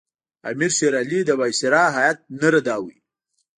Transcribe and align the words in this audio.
امیر 0.49 0.71
شېر 0.77 0.93
علي 1.01 1.19
د 1.25 1.31
وایسرا 1.39 1.83
هیات 1.97 2.17
نه 2.39 2.47
رداوه. 2.53 2.95